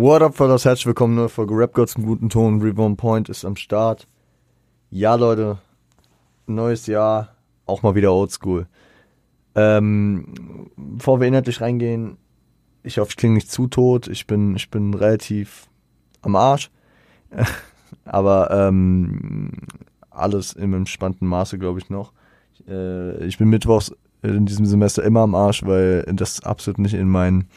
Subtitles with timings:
[0.00, 0.64] What up, Fellas?
[0.64, 2.62] Herzlich willkommen neue Folge Rap Gods im guten Ton.
[2.62, 4.06] Reborn Point ist am Start.
[4.90, 5.58] Ja, Leute,
[6.46, 7.34] neues Jahr,
[7.66, 8.68] auch mal wieder Oldschool.
[9.56, 12.16] Ähm, bevor wir inhaltlich reingehen,
[12.84, 14.06] ich hoffe, ich klinge nicht zu tot.
[14.06, 15.66] Ich bin, ich bin relativ
[16.22, 16.70] am Arsch.
[18.04, 19.50] Aber ähm,
[20.10, 22.12] alles im entspannten Maße, glaube ich, noch.
[22.68, 23.92] Äh, ich bin mittwochs
[24.22, 27.48] in diesem Semester immer am Arsch, weil das absolut nicht in meinen,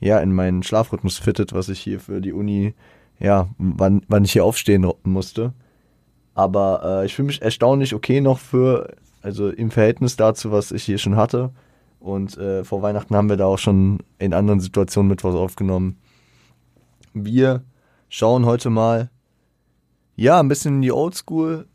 [0.00, 2.74] ja, in meinen Schlafrhythmus fittet, was ich hier für die Uni,
[3.18, 5.52] ja, wann, wann ich hier aufstehen musste.
[6.34, 10.84] Aber äh, ich fühle mich erstaunlich okay noch für, also im Verhältnis dazu, was ich
[10.84, 11.50] hier schon hatte.
[11.98, 15.96] Und äh, vor Weihnachten haben wir da auch schon in anderen Situationen mit was aufgenommen.
[17.14, 17.62] Wir
[18.08, 19.10] schauen heute mal,
[20.14, 21.66] ja, ein bisschen in die Oldschool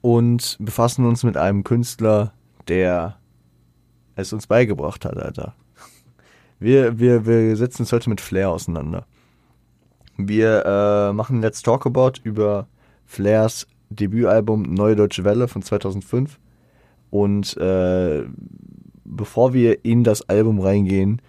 [0.00, 2.32] und befassen uns mit einem Künstler,
[2.68, 3.18] der
[4.16, 5.54] es uns beigebracht hat, Alter.
[6.60, 9.06] Wir, wir, wir setzen uns heute mit Flair auseinander.
[10.18, 12.68] Wir äh, machen Let's Talk About über
[13.06, 16.38] Flairs Debütalbum Neue Deutsche Welle von 2005.
[17.08, 18.24] Und äh,
[19.04, 21.22] bevor wir in das Album reingehen,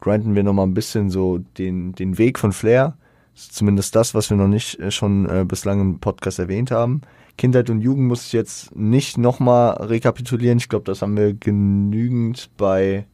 [0.00, 2.96] grinden wir nochmal ein bisschen so den, den Weg von Flair.
[3.34, 7.00] Zumindest das, was wir noch nicht äh, schon äh, bislang im Podcast erwähnt haben.
[7.36, 10.58] Kindheit und Jugend muss ich jetzt nicht nochmal rekapitulieren.
[10.58, 13.04] Ich glaube, das haben wir genügend bei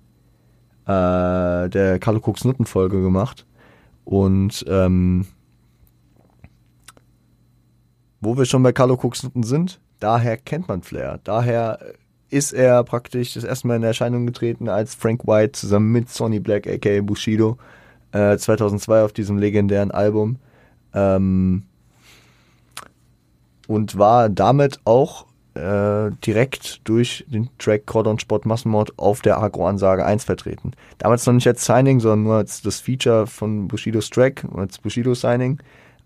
[0.86, 3.46] äh, der Carlo Cooks Nutten Folge gemacht.
[4.04, 5.26] Und ähm,
[8.20, 11.20] wo wir schon bei Carlo Cooks Nutten sind, daher kennt man Flair.
[11.24, 11.78] Daher
[12.30, 16.40] ist er praktisch das erste Mal in Erscheinung getreten als Frank White zusammen mit Sonny
[16.40, 17.58] Black aka Bushido
[18.12, 20.36] äh, 2002 auf diesem legendären Album.
[20.94, 21.64] Ähm,
[23.68, 30.04] und war damit auch äh, direkt durch den Track Cordon Sport Massenmord auf der Agro-Ansage
[30.04, 30.72] 1 vertreten.
[30.98, 35.14] Damals noch nicht als Signing, sondern nur als das Feature von Bushidos Track, als Bushido
[35.14, 35.58] Signing.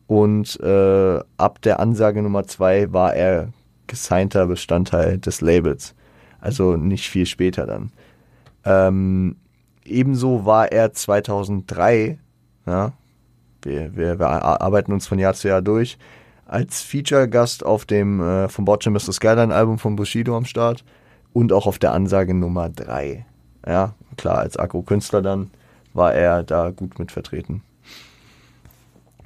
[0.06, 3.48] Und äh, ab der Ansage Nummer 2 war er
[3.86, 5.94] gesignter Bestandteil des Labels.
[6.40, 7.90] Also nicht viel später dann.
[8.64, 9.36] Ähm,
[9.84, 12.18] ebenso war er 2003,
[12.66, 12.92] ja,
[13.62, 15.98] wir, wir, wir arbeiten uns von Jahr zu Jahr durch,
[16.46, 19.12] als Feature-Gast auf dem äh, vom Botchem Mr.
[19.12, 20.84] Skyline Album von Bushido am Start
[21.32, 23.26] und auch auf der Ansage Nummer 3.
[23.66, 25.50] Ja, klar, als Agro-Künstler dann
[25.92, 27.62] war er da gut mit vertreten.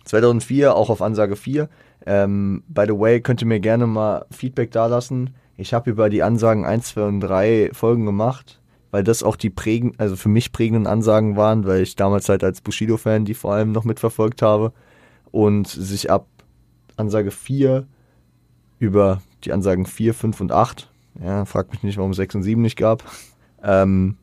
[0.04, 1.68] 2004 auch auf Ansage 4.
[2.06, 5.34] Ähm, by the way, könnt ihr mir gerne mal Feedback dalassen.
[5.56, 8.60] Ich habe über die Ansagen 1, 2 und 3 Folgen gemacht,
[8.90, 12.42] weil das auch die prägen, also für mich prägenden Ansagen waren, weil ich damals halt
[12.42, 14.72] als Bushido-Fan die vor allem noch mitverfolgt habe
[15.30, 16.26] und sich ab
[17.00, 17.86] Ansage 4
[18.78, 20.90] über die Ansagen 4, 5 und 8.
[21.22, 23.04] Ja, fragt mich nicht, warum es 6 und 7 nicht gab.
[23.62, 24.16] Ähm,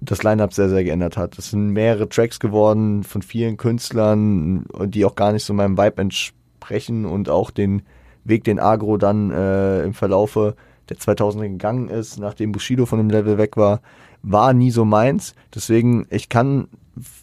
[0.00, 1.38] das Line-Up sehr, sehr geändert hat.
[1.38, 6.02] Es sind mehrere Tracks geworden von vielen Künstlern, die auch gar nicht so meinem Vibe
[6.02, 7.82] entsprechen und auch den
[8.24, 10.54] Weg, den Agro dann äh, im Verlaufe
[10.88, 13.80] der 2000er gegangen ist, nachdem Bushido von dem Level weg war,
[14.22, 15.34] war nie so meins.
[15.54, 16.68] Deswegen, ich kann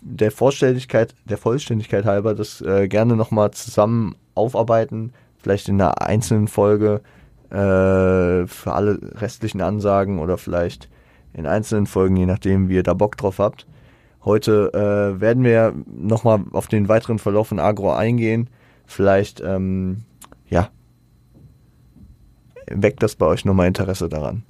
[0.02, 6.47] der Vollständigkeit, der Vollständigkeit halber das äh, gerne nochmal zusammen aufarbeiten, vielleicht in einer einzelnen
[6.47, 7.02] Folge
[7.50, 10.90] äh, für alle restlichen Ansagen oder vielleicht
[11.34, 13.68] in einzelnen Folgen, je nachdem, wie ihr da Bock drauf habt.
[14.24, 18.50] Heute äh, werden wir nochmal auf den weiteren Verlauf von Agro eingehen.
[18.85, 20.02] Vielleicht, ähm,
[20.50, 20.69] ja,
[22.68, 24.44] weckt das bei euch nochmal Interesse daran.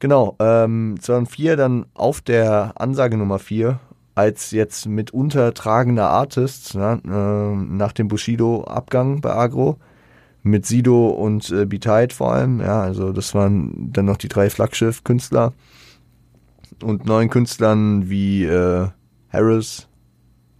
[0.00, 3.80] Genau, ähm, 2004 dann auf der Ansage Nummer 4
[4.14, 9.78] als jetzt mitunter tragender Artist ne, äh, nach dem Bushido-Abgang bei Agro
[10.42, 12.60] mit Sido und äh, Beat vor allem.
[12.60, 15.52] Ja, also das waren dann noch die drei Flaggschiff-Künstler
[16.82, 18.88] und neuen Künstlern wie äh,
[19.30, 19.88] Harris,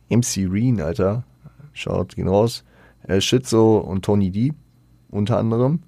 [0.08, 1.24] MC Reen, Alter,
[1.72, 2.64] schaut, gehen raus,
[3.08, 4.52] äh, Shitzo und Tony D
[5.10, 5.80] unter anderem.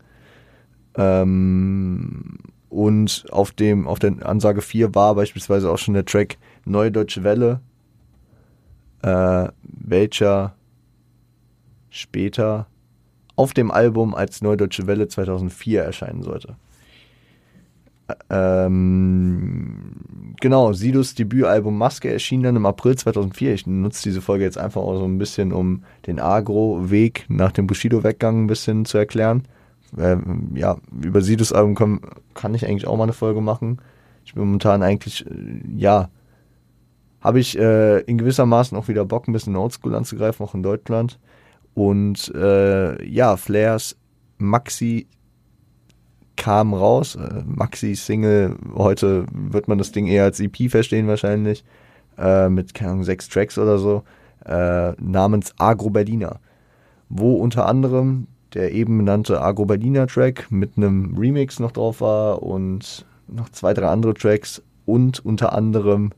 [0.96, 2.38] Ähm,
[2.70, 7.24] und auf dem, auf der Ansage 4 war beispielsweise auch schon der Track Neue Deutsche
[7.24, 7.60] Welle,
[9.02, 10.54] äh, welcher
[11.90, 12.68] später
[13.34, 16.56] auf dem Album als Neue Deutsche Welle 2004 erscheinen sollte.
[18.28, 23.54] Ähm, genau, Sidos Debütalbum Maske erschien dann im April 2004.
[23.54, 27.66] Ich nutze diese Folge jetzt einfach auch so ein bisschen, um den Agro-Weg nach dem
[27.66, 29.44] Bushido-Weggang ein bisschen zu erklären
[29.96, 30.16] äh,
[30.54, 32.00] ja, über Sidos Album kann,
[32.34, 33.80] kann ich eigentlich auch mal eine Folge machen.
[34.24, 36.10] Ich bin momentan eigentlich, äh, ja,
[37.20, 40.62] habe ich äh, in gewisser Maßen auch wieder Bock, ein bisschen Oldschool anzugreifen, auch in
[40.62, 41.18] Deutschland.
[41.74, 43.96] Und äh, ja, Flairs
[44.38, 45.06] Maxi
[46.36, 47.16] kam raus.
[47.16, 51.64] Äh, Maxi Single, heute wird man das Ding eher als EP verstehen wahrscheinlich.
[52.18, 54.02] äh, mit, keine Ahnung, sechs Tracks oder so,
[54.44, 56.40] äh, namens Agro Berliner,
[57.08, 62.42] wo unter anderem der eben benannte Agro Berliner Track mit einem Remix noch drauf war
[62.42, 66.10] und noch zwei, drei andere Tracks und unter anderem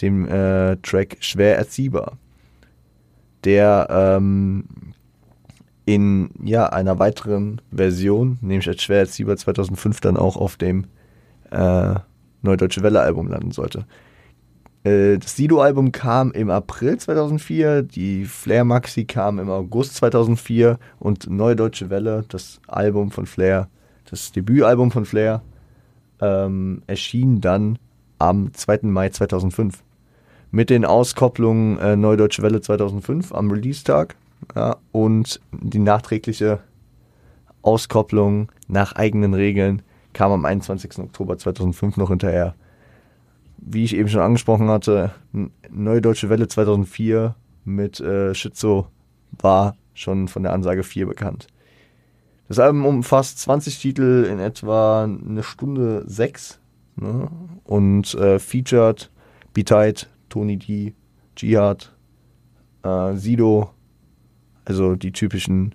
[0.00, 2.18] dem äh, Track Schwer erziehbar,
[3.44, 4.64] der ähm,
[5.84, 10.86] in ja, einer weiteren Version, nämlich als Schwer erziehbar 2005 dann auch auf dem
[11.50, 11.94] äh,
[12.42, 13.86] Neudeutsche Welle Album landen sollte.
[14.84, 21.30] Äh, das Sido-Album kam im April 2004, die Flair Maxi kam im August 2004 und
[21.30, 23.68] Neue Deutsche Welle, das Album von Flair,
[24.10, 25.42] das Debütalbum von Flair,
[26.20, 27.78] ähm, erschien dann
[28.18, 28.80] am 2.
[28.82, 29.82] Mai 2005.
[30.50, 34.16] Mit den Auskopplungen äh, Neue Deutsche Welle 2005 am Release-Tag
[34.54, 36.58] ja, und die nachträgliche
[37.62, 39.82] Auskopplung nach eigenen Regeln
[40.12, 40.98] kam am 21.
[40.98, 42.54] Oktober 2005 noch hinterher
[43.64, 45.12] wie ich eben schon angesprochen hatte,
[45.70, 48.88] Neue Deutsche Welle 2004 mit äh, Schizo
[49.40, 51.46] war schon von der Ansage 4 bekannt.
[52.48, 56.60] Das Album umfasst 20 Titel in etwa eine Stunde 6
[56.96, 57.30] ne?
[57.64, 59.10] und äh, featured
[59.54, 60.94] B-Tight, Tony D,
[61.36, 61.94] Jihad,
[62.82, 63.70] äh, Sido,
[64.64, 65.74] also die typischen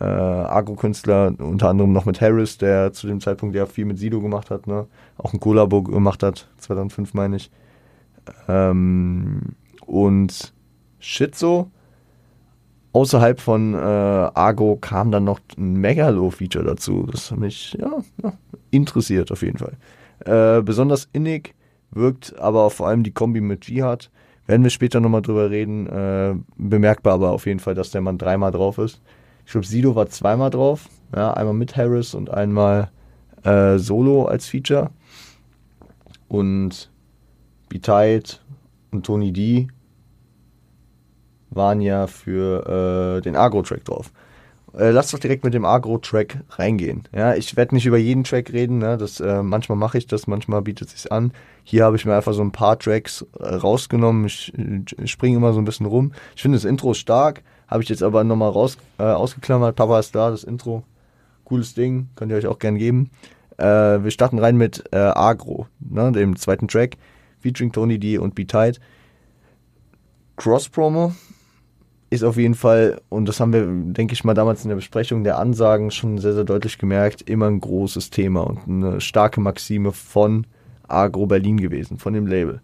[0.00, 4.20] äh, Agro-Künstler, unter anderem noch mit Harris, der zu dem Zeitpunkt ja viel mit Sido
[4.20, 4.86] gemacht hat, ne?
[5.16, 7.50] auch ein Kollabo gemacht hat, 2005 meine ich.
[8.48, 9.40] Ähm,
[9.86, 10.52] und
[10.98, 11.70] Shitzo.
[12.92, 18.32] Außerhalb von äh, Argo kam dann noch ein Megalo-Feature dazu, das mich ja, ja,
[18.70, 19.76] interessiert auf jeden Fall.
[20.24, 21.54] Äh, besonders innig
[21.90, 24.10] wirkt aber vor allem die Kombi mit Jihad.
[24.46, 25.86] Werden wir später nochmal drüber reden.
[25.86, 29.02] Äh, bemerkbar aber auf jeden Fall, dass der Mann dreimal drauf ist.
[29.48, 30.90] Ich glaube, Sido war zweimal drauf.
[31.16, 32.90] Ja, einmal mit Harris und einmal
[33.44, 34.90] äh, solo als Feature.
[36.28, 36.90] Und
[37.70, 38.28] B-Tide
[38.90, 39.68] und Tony D
[41.48, 44.12] waren ja für äh, den Agro-Track drauf.
[44.76, 47.04] Äh, lass doch direkt mit dem Agro-Track reingehen.
[47.16, 48.76] Ja, ich werde nicht über jeden Track reden.
[48.76, 48.98] Ne?
[48.98, 51.32] Das, äh, manchmal mache ich das, manchmal bietet es sich an.
[51.64, 54.26] Hier habe ich mir einfach so ein paar Tracks äh, rausgenommen.
[54.26, 56.12] Ich, ich springe immer so ein bisschen rum.
[56.36, 57.42] Ich finde das Intro stark.
[57.68, 59.76] Habe ich jetzt aber nochmal raus, äh, ausgeklammert.
[59.76, 60.82] Papa ist da, das Intro.
[61.44, 63.10] Cooles Ding, könnt ihr euch auch gern geben.
[63.56, 63.64] Äh,
[64.02, 66.96] wir starten rein mit äh, Agro, ne, dem zweiten Track,
[67.40, 68.78] featuring Tony D und B-Tide.
[70.36, 71.12] Cross-Promo
[72.10, 75.24] ist auf jeden Fall, und das haben wir, denke ich mal, damals in der Besprechung
[75.24, 79.92] der Ansagen schon sehr, sehr deutlich gemerkt, immer ein großes Thema und eine starke Maxime
[79.92, 80.46] von
[80.86, 82.60] Agro Berlin gewesen, von dem Label.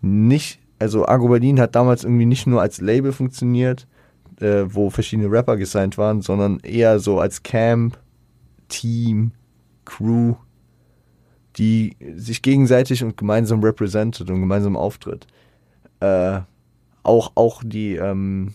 [0.00, 3.86] Nicht, also Agro Berlin hat damals irgendwie nicht nur als Label funktioniert,
[4.40, 7.98] äh, wo verschiedene Rapper gesigned waren, sondern eher so als Camp,
[8.68, 9.32] Team,
[9.84, 10.34] Crew,
[11.56, 15.26] die sich gegenseitig und gemeinsam represented und gemeinsam auftritt.
[16.00, 16.40] Äh,
[17.02, 18.54] auch, auch die ähm,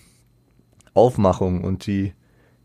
[0.93, 2.13] Aufmachung und die,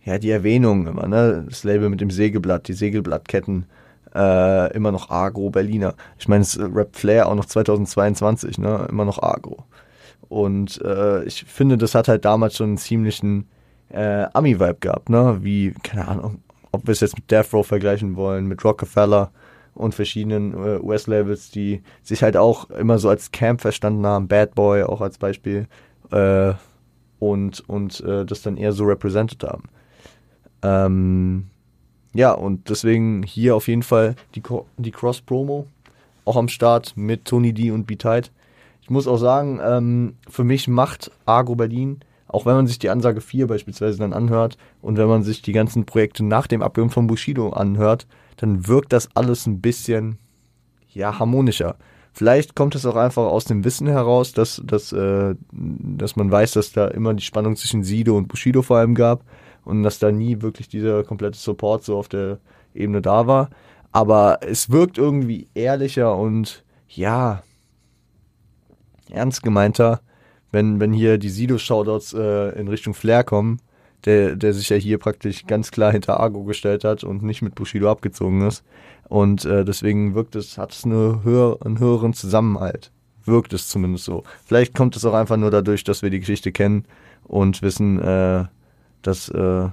[0.05, 1.47] ja, die Erwähnung immer, ne?
[1.49, 3.67] Das Label mit dem Sägeblatt, die Segelblattketten,
[4.15, 5.95] äh, immer noch Agro Berliner.
[6.19, 8.87] Ich meine, es Rap Flair auch noch 2022, ne?
[8.91, 9.65] Immer noch Agro.
[10.29, 13.49] Und äh, ich finde, das hat halt damals schon einen ziemlichen
[13.91, 15.39] äh, Ami-Vibe gehabt, ne?
[15.43, 16.43] Wie, keine Ahnung,
[16.73, 19.31] ob wir es jetzt mit Death Row vergleichen wollen, mit Rockefeller
[19.75, 24.55] und verschiedenen äh, US-Labels, die sich halt auch immer so als Camp verstanden haben, Bad
[24.55, 25.69] Boy auch als Beispiel,
[26.11, 26.55] äh,
[27.19, 29.65] und, und äh, das dann eher so represented haben.
[30.63, 31.47] Ähm,
[32.15, 34.43] ja, und deswegen hier auf jeden Fall die,
[34.79, 35.67] die Cross-Promo
[36.25, 38.29] auch am Start mit Tony D und B-Tide.
[38.87, 42.89] Ich muss auch sagen, ähm, für mich macht Argo Berlin, auch wenn man sich die
[42.89, 46.91] Ansage 4 beispielsweise dann anhört und wenn man sich die ganzen Projekte nach dem Abgeben
[46.91, 50.19] von Bushido anhört, dann wirkt das alles ein bisschen,
[50.93, 51.75] ja, harmonischer.
[52.13, 56.53] Vielleicht kommt es auch einfach aus dem Wissen heraus, dass, dass, äh, dass man weiß,
[56.53, 59.25] dass da immer die Spannung zwischen Sido und Bushido vor allem gab
[59.65, 62.39] und dass da nie wirklich dieser komplette Support so auf der
[62.73, 63.51] Ebene da war.
[63.91, 67.43] Aber es wirkt irgendwie ehrlicher und ja,
[69.11, 70.01] ernst gemeinter,
[70.53, 73.61] wenn, wenn hier die Sido-Shoutouts äh, in Richtung Flair kommen,
[74.05, 77.55] der, der sich ja hier praktisch ganz klar hinter Argo gestellt hat und nicht mit
[77.55, 78.65] Bushido abgezogen ist.
[79.09, 82.91] Und äh, deswegen wirkt es, hat es eine höher, einen höheren Zusammenhalt.
[83.25, 84.23] Wirkt es zumindest so.
[84.45, 86.85] Vielleicht kommt es auch einfach nur dadurch, dass wir die Geschichte kennen
[87.25, 88.45] und wissen, äh,
[89.03, 89.69] dass äh,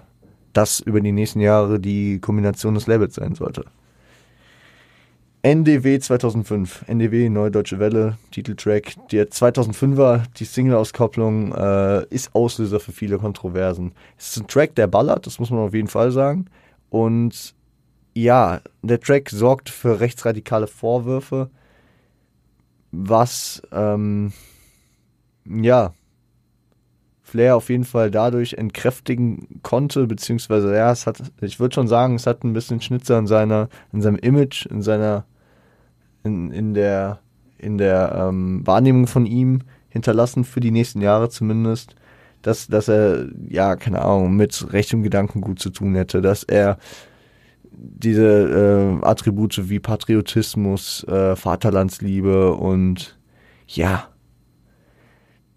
[0.53, 3.65] das über die nächsten Jahre die Kombination des Labels sein sollte.
[5.43, 8.95] NDW 2005, NDW Neue Deutsche Welle, Titeltrack.
[9.11, 13.91] Der 2005er, die Single-Auskopplung, äh, ist Auslöser für viele Kontroversen.
[14.17, 16.45] Es ist ein Track, der ballert, das muss man auf jeden Fall sagen.
[16.89, 17.55] Und
[18.13, 21.49] ja, der Track sorgt für rechtsradikale Vorwürfe,
[22.91, 24.31] was ähm,
[25.45, 25.93] ja,
[27.21, 32.15] Flair auf jeden Fall dadurch entkräftigen konnte, beziehungsweise ja, es hat, ich würde schon sagen,
[32.15, 35.25] es hat ein bisschen Schnitzer in seiner, in seinem Image, in seiner,
[36.23, 37.19] in, in der,
[37.57, 41.95] in der ähm, Wahrnehmung von ihm hinterlassen für die nächsten Jahre zumindest,
[42.41, 46.77] dass, dass er, ja, keine Ahnung, mit rechtem Gedankengut zu tun hätte, dass er
[47.71, 53.17] diese äh, Attribute wie Patriotismus, äh, Vaterlandsliebe und
[53.67, 54.09] ja,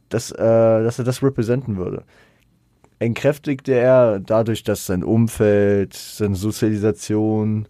[0.09, 2.05] dass, äh, dass er das representen würde.
[2.99, 7.69] Entkräftigte er dadurch, dass sein Umfeld, seine Sozialisation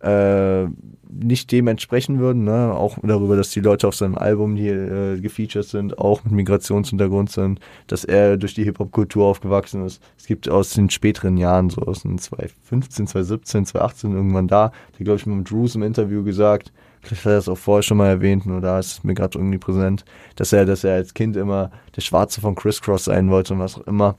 [0.00, 0.66] äh,
[1.08, 2.72] nicht dem entsprechen würden, ne?
[2.74, 7.30] auch darüber, dass die Leute auf seinem Album hier äh, gefeatured sind, auch mit Migrationshintergrund
[7.30, 10.02] sind, dass er durch die Hip-Hop-Kultur aufgewachsen ist.
[10.18, 15.04] Es gibt aus den späteren Jahren, so aus den 2015, 2017, 2018 irgendwann da, der
[15.04, 18.08] glaube ich mit Drews im Interview gesagt, vielleicht hat er das auch vorher schon mal
[18.08, 20.04] erwähnt, nur da ist es mir gerade irgendwie präsent,
[20.36, 23.60] dass er, dass er als Kind immer der Schwarze von Criss Cross sein wollte und
[23.60, 24.16] was auch immer.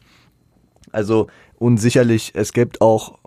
[0.92, 1.28] Also,
[1.60, 3.20] und sicherlich, es gibt auch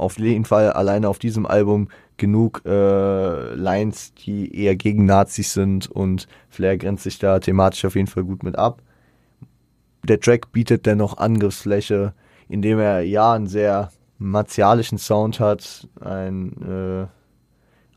[0.00, 5.90] auf jeden Fall alleine auf diesem Album genug äh, Lines, die eher gegen Nazis sind
[5.90, 8.82] und Flair grenzt sich da thematisch auf jeden Fall gut mit ab.
[10.04, 12.14] Der Track bietet dennoch Angriffsfläche,
[12.48, 17.06] indem er ja einen sehr martialischen Sound hat, ein äh,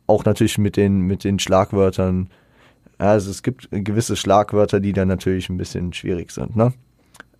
[0.07, 2.29] auch natürlich mit den, mit den Schlagwörtern.
[2.97, 6.73] Also es gibt gewisse Schlagwörter, die dann natürlich ein bisschen schwierig sind, ne?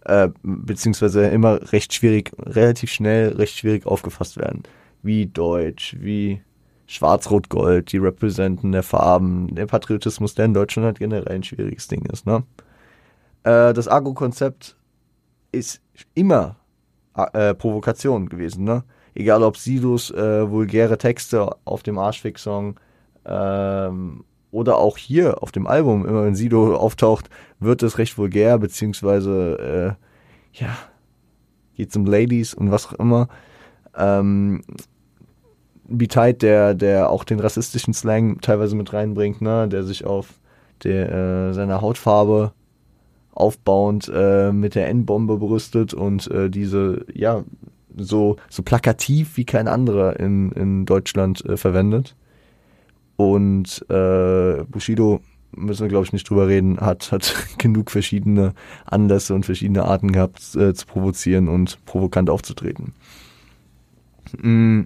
[0.06, 4.64] Äh, beziehungsweise immer recht schwierig, relativ schnell recht schwierig aufgefasst werden.
[5.02, 6.42] Wie Deutsch, wie
[6.88, 12.06] Schwarz-Rot-Gold, die Repräsenten der Farben, der Patriotismus, der in Deutschland halt generell ein schwieriges Ding
[12.12, 12.44] ist, ne?
[13.44, 14.76] Äh, das Agro-Konzept
[15.54, 15.82] ist
[16.16, 16.58] immer
[17.16, 18.84] äh, Provokation gewesen, ne?
[19.16, 22.80] egal ob Sidos äh, vulgäre Texte auf dem Arschfix-Song
[23.26, 27.30] ähm, oder auch hier auf dem Album, immer wenn Sido auftaucht,
[27.60, 29.98] wird es recht vulgär, beziehungsweise
[30.54, 30.78] äh, ja,
[31.76, 33.28] geht um Ladies und was auch immer.
[33.98, 34.62] Ähm,
[35.86, 40.40] B-Tight, der, der auch den rassistischen Slang teilweise mit reinbringt, ne, der sich auf
[40.84, 42.54] der, äh, seiner Hautfarbe
[43.32, 47.44] aufbauend äh, mit der N-Bombe brüstet und äh, diese, ja,
[47.98, 52.16] so, so plakativ wie kein anderer in, in Deutschland äh, verwendet.
[53.16, 55.22] Und äh, Bushido,
[55.56, 58.54] müssen wir glaube ich nicht drüber reden, hat, hat genug verschiedene
[58.86, 62.94] Anlässe und verschiedene Arten gehabt äh, zu provozieren und provokant aufzutreten.
[64.38, 64.84] Mm.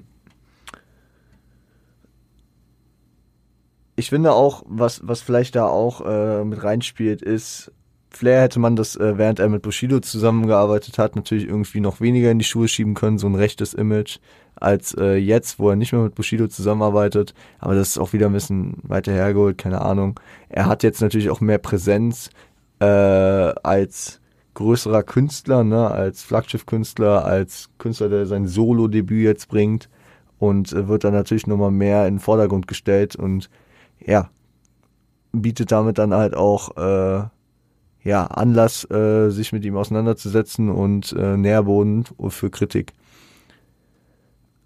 [4.00, 7.72] Ich finde auch, was, was vielleicht da auch äh, mit reinspielt, ist,
[8.10, 12.32] Flair hätte man das, äh, während er mit Bushido zusammengearbeitet hat, natürlich irgendwie noch weniger
[12.32, 14.20] in die Schuhe schieben können, so ein rechtes Image,
[14.60, 17.34] als äh, jetzt, wo er nicht mehr mit Bushido zusammenarbeitet.
[17.60, 20.20] Aber das ist auch wieder ein bisschen weiter hergeholt, keine Ahnung.
[20.50, 22.30] Er hat jetzt natürlich auch mehr Präsenz
[22.80, 24.20] äh, als
[24.54, 29.90] größerer Künstler, ne, als Flaggschiff-Künstler, als Künstler, der sein Solo-Debüt jetzt bringt
[30.40, 33.50] und äh, wird dann natürlich nochmal mehr in den Vordergrund gestellt und
[34.04, 34.30] ja,
[35.32, 37.28] bietet damit dann halt auch äh,
[38.04, 42.94] ja, Anlass, äh, sich mit ihm auseinanderzusetzen und äh, Nährboden für Kritik.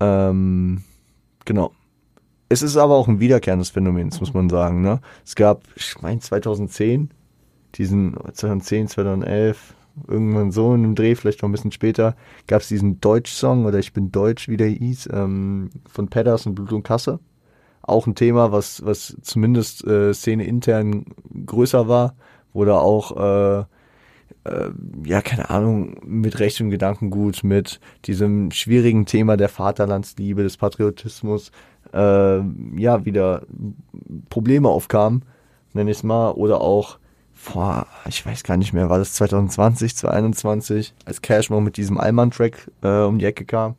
[0.02, 0.84] Ähm,
[1.46, 1.72] genau.
[2.50, 4.82] Es ist aber auch ein wiederkehrendes Phänomen, das muss man sagen.
[4.82, 5.00] Ne?
[5.26, 7.10] Es gab, ich meine 2010,
[7.76, 9.74] diesen 2010, 2011,
[10.08, 12.16] irgendwann so in einem Dreh, vielleicht noch ein bisschen später,
[12.48, 16.56] gab es diesen Deutsch-Song oder Ich bin Deutsch, wie der hieß, ähm, von Pedders und
[16.56, 17.20] Blut und Kasse.
[17.82, 21.06] Auch ein Thema, was, was zumindest äh, Szene intern
[21.46, 22.16] größer war
[22.54, 23.66] wo da auch, äh,
[24.44, 24.70] äh,
[25.06, 31.52] ja, keine Ahnung, mit Recht und Gedankengut, mit diesem schwierigen Thema der Vaterlandsliebe, des Patriotismus,
[31.94, 32.40] äh,
[32.78, 33.44] ja, wieder
[34.30, 35.24] Probleme aufkamen,
[35.74, 36.98] nenne ich es mal, oder auch
[37.34, 42.70] vor, ich weiß gar nicht mehr, war das 2020, 2021, als Cashmore mit diesem Allman-Track
[42.84, 43.76] äh, um die Ecke kam,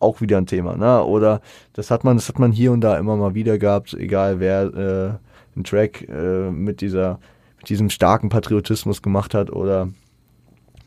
[0.00, 1.04] auch wieder ein Thema, ne?
[1.04, 1.40] Oder
[1.72, 4.62] das hat man, das hat man hier und da immer mal wieder gehabt, egal wer
[4.62, 7.20] äh, einen Track äh, mit dieser
[7.66, 9.88] diesem starken Patriotismus gemacht hat oder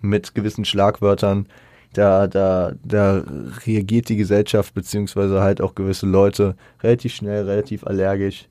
[0.02, 1.48] mit gewissen Schlagwörtern,
[1.94, 3.24] da, da, da
[3.66, 8.48] reagiert die Gesellschaft beziehungsweise halt auch gewisse Leute relativ schnell, relativ allergisch.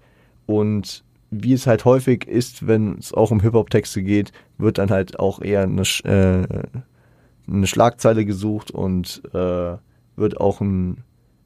[0.46, 5.20] Und wie es halt häufig ist, wenn es auch um Hip-Hop-Texte geht, wird dann halt
[5.20, 6.62] auch eher eine, äh,
[7.46, 9.76] eine Schlagzeile gesucht und äh,
[10.16, 11.04] wird auch ein,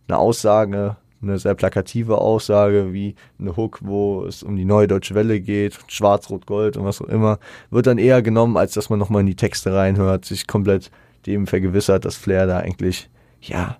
[0.08, 5.14] eine Aussage eine sehr plakative Aussage wie eine Hook, wo es um die neue deutsche
[5.14, 7.38] Welle geht, Schwarz, Rot, Gold und was auch immer,
[7.70, 10.90] wird dann eher genommen, als dass man nochmal in die Texte reinhört, sich komplett
[11.26, 13.08] dem vergewissert, dass Flair da eigentlich,
[13.40, 13.76] ja,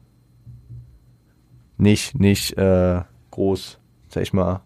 [1.77, 3.01] nicht, nicht äh,
[3.33, 4.63] groß, sag ich mal,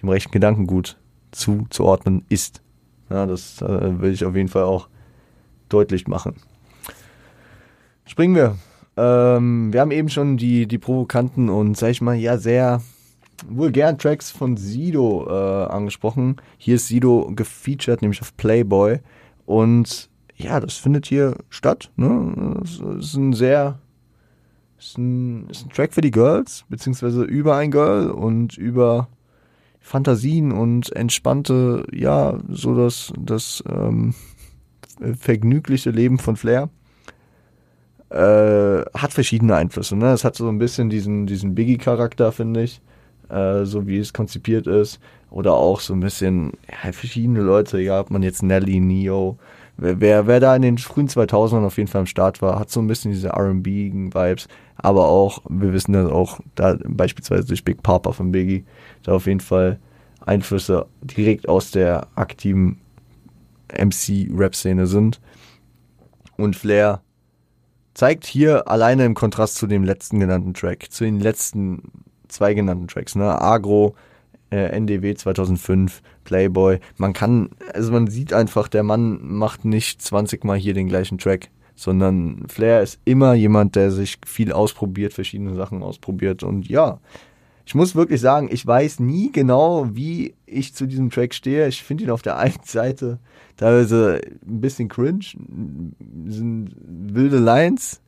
[0.00, 0.98] dem rechten Gedankengut
[1.30, 2.62] zuzuordnen ist.
[3.10, 4.88] Ja, das äh, will ich auf jeden Fall auch
[5.68, 6.36] deutlich machen.
[8.06, 8.56] Springen wir.
[8.96, 12.82] Ähm, wir haben eben schon die, die provokanten und, sag ich mal, ja, sehr
[13.48, 16.36] vulgären Tracks von Sido äh, angesprochen.
[16.58, 19.00] Hier ist Sido gefeatured, nämlich auf Playboy.
[19.46, 21.90] Und ja, das findet hier statt.
[21.96, 22.56] Ne?
[22.60, 23.78] Das ist ein sehr
[24.78, 29.08] ist ein, ist ein Track für die Girls, beziehungsweise über ein Girl und über
[29.80, 34.14] Fantasien und entspannte, ja, so das, das ähm,
[35.18, 36.68] vergnügliche Leben von Flair.
[38.12, 39.96] Äh, hat verschiedene Einflüsse.
[39.96, 40.12] Ne?
[40.12, 42.82] Es hat so ein bisschen diesen, diesen Biggie-Charakter, finde ich,
[43.30, 45.00] äh, so wie es konzipiert ist.
[45.30, 49.38] Oder auch so ein bisschen ja, verschiedene Leute, egal ob man jetzt Nelly, Neo,
[49.78, 52.80] wer, wer da in den frühen 2000ern auf jeden Fall am Start war, hat so
[52.80, 58.12] ein bisschen diese R&B-Vibes, aber auch, wir wissen das auch, da beispielsweise durch Big Papa
[58.12, 58.64] von Biggie,
[59.04, 59.78] da auf jeden Fall
[60.20, 62.78] Einflüsse direkt aus der aktiven
[63.72, 65.18] MC-Rap-Szene sind.
[66.36, 67.00] Und Flair
[67.94, 72.88] zeigt hier alleine im Kontrast zu dem letzten genannten Track, zu den letzten zwei genannten
[72.88, 73.94] Tracks, ne, Agro,
[74.50, 76.78] äh, NDW 2005, Playboy.
[76.96, 81.18] Man kann, also man sieht einfach, der Mann macht nicht 20 Mal hier den gleichen
[81.18, 87.00] Track, sondern Flair ist immer jemand, der sich viel ausprobiert, verschiedene Sachen ausprobiert und ja,
[87.64, 91.68] ich muss wirklich sagen, ich weiß nie genau, wie ich zu diesem Track stehe.
[91.68, 93.18] Ich finde ihn auf der einen Seite
[93.56, 95.24] teilweise ein bisschen cringe,
[96.26, 98.00] sind wilde Lines,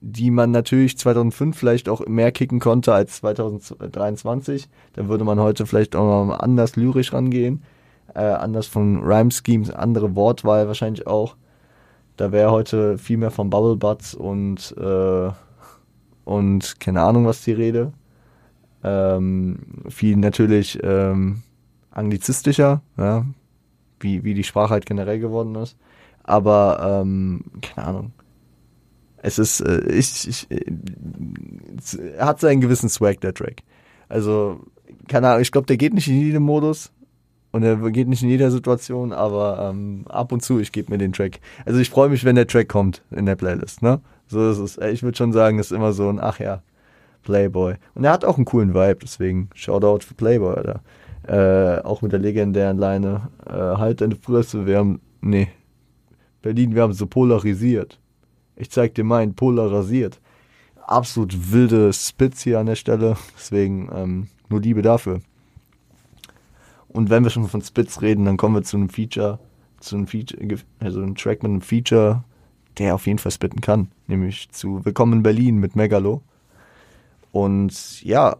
[0.00, 4.68] die man natürlich 2005 vielleicht auch mehr kicken konnte als 2023.
[4.94, 7.62] Da würde man heute vielleicht auch noch anders lyrisch rangehen,
[8.14, 11.36] äh, anders von Rhyme Schemes, andere Wortwahl wahrscheinlich auch.
[12.16, 15.30] Da wäre heute viel mehr von Bubble Butts und, äh,
[16.24, 17.92] und keine Ahnung, was die Rede.
[18.86, 21.42] Ähm, viel natürlich ähm,
[21.90, 23.26] anglizistischer, ja,
[23.98, 25.76] wie, wie die Sprache halt generell geworden ist.
[26.22, 28.12] Aber, ähm, keine Ahnung,
[29.16, 33.62] es ist, äh, ich, ich, äh, hat seinen gewissen Swag, der Track.
[34.08, 34.60] Also,
[35.08, 36.92] keine Ahnung, ich glaube, der geht nicht in jedem Modus
[37.50, 40.98] und er geht nicht in jeder Situation, aber ähm, ab und zu, ich gebe mir
[40.98, 41.40] den Track.
[41.64, 44.00] Also ich freue mich, wenn der Track kommt in der Playlist, ne?
[44.28, 44.78] So ist es.
[44.78, 46.62] Ich würde schon sagen, ist immer so ein, ach ja,
[47.26, 47.74] Playboy.
[47.94, 50.80] Und er hat auch einen coolen Vibe, deswegen Shoutout für Playboy, Alter.
[51.26, 55.48] Äh, auch mit der legendären Leine, äh, halt deine Fresse, wir haben, nee,
[56.40, 57.98] Berlin, wir haben so polarisiert.
[58.54, 60.20] Ich zeig dir meinen, Polar rasiert.
[60.86, 63.16] Absolut wilde Spits hier an der Stelle.
[63.36, 65.20] Deswegen ähm, nur Liebe dafür.
[66.88, 69.40] Und wenn wir schon von Spits reden, dann kommen wir zu einem Feature,
[69.80, 70.40] zu einem Feature,
[70.78, 72.22] also einem Track mit einem Feature,
[72.78, 73.88] der auf jeden Fall spitten kann.
[74.06, 76.22] Nämlich zu Willkommen in Berlin mit Megalo.
[77.44, 78.36] Und ja,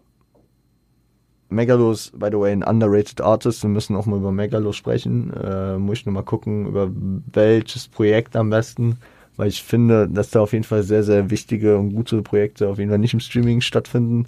[1.48, 3.62] Megalo ist, by the way, ein underrated Artist.
[3.62, 5.32] Wir müssen auch mal über Megalo sprechen.
[5.32, 6.90] Äh, muss ich nur mal gucken, über
[7.32, 8.98] welches Projekt am besten
[9.36, 12.78] weil ich finde, dass da auf jeden Fall sehr, sehr wichtige und gute Projekte auf
[12.78, 14.26] jeden Fall nicht im Streaming stattfinden.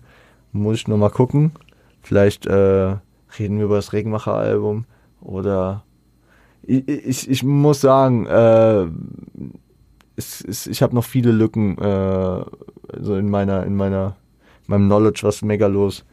[0.52, 1.52] Muss ich nur mal gucken.
[2.02, 2.96] Vielleicht äh,
[3.38, 4.85] reden wir über das Regenmacher-Album
[5.20, 5.85] oder
[6.62, 8.87] ich, ich, ich muss sagen, äh,
[10.16, 12.44] es, es, ich habe noch viele Lücken äh,
[12.92, 14.28] also in meiner, in meiner, in
[14.68, 16.04] meinem Knowledge, was Megalos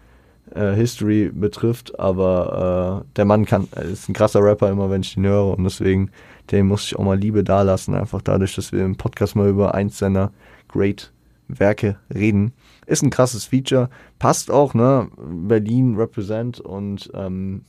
[0.53, 5.17] äh, History betrifft, aber äh, der Mann kann, ist ein krasser Rapper immer, wenn ich
[5.17, 6.11] ihn höre und deswegen
[6.51, 9.73] dem muss ich auch mal Liebe dalassen, einfach dadurch, dass wir im Podcast mal über
[9.73, 10.31] eins seiner
[10.67, 11.11] Great
[11.47, 12.53] Werke reden.
[12.85, 13.89] Ist ein krasses Feature,
[14.19, 15.09] passt auch, ne?
[15.17, 17.65] Berlin represent und ähm,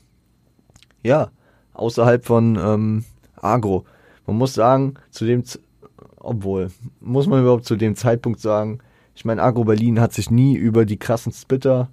[1.02, 1.30] ja,
[1.72, 3.04] außerhalb von ähm,
[3.36, 3.84] Agro.
[4.26, 5.60] Man muss sagen, zu dem, Z
[6.18, 6.70] obwohl,
[7.00, 8.80] muss man überhaupt zu dem Zeitpunkt sagen,
[9.16, 11.88] ich meine, Agro Berlin hat sich nie über die krassen Spitter